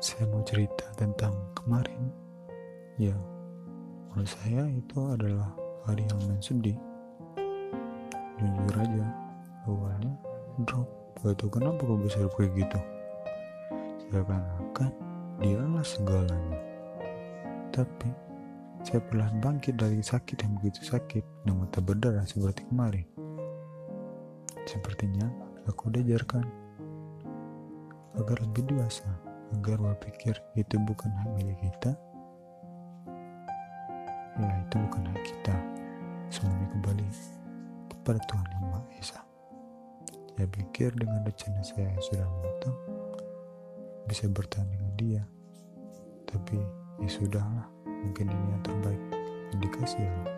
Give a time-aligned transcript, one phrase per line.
[0.00, 2.08] saya mau cerita tentang kemarin.
[2.96, 3.12] Ya
[4.10, 5.52] menurut saya itu adalah
[5.84, 6.76] hari yang sedih.
[8.40, 9.06] Jujur aja
[9.68, 10.16] awalnya
[10.64, 10.88] drop.
[11.20, 12.80] Gak tau kenapa kok bisa kayak gitu.
[14.08, 14.92] Seakan-akan
[15.36, 16.60] dialah segalanya.
[17.68, 18.08] Tapi
[18.80, 23.04] saya perlahan bangkit dari sakit yang begitu sakit dan mata berdarah seperti kemarin.
[24.64, 25.28] Sepertinya
[25.68, 26.48] aku diajarkan
[28.16, 31.94] agar lebih dewasa agar berpikir itu bukan hak milik kita
[34.40, 35.56] ya itu bukan hak kita.
[36.30, 37.06] Semuanya kembali
[37.90, 39.20] kepada Tuhan Yang Maha Esa.
[40.38, 42.76] Saya pikir dengan rencana saya yang sudah matang
[44.08, 45.22] bisa bertahan dengan dia.
[46.24, 46.56] Tapi
[47.02, 49.02] ya sudahlah mungkin ini yang terbaik.
[49.50, 50.29] Indikasi yang